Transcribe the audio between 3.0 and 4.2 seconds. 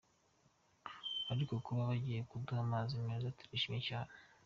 meza turishimye cyane.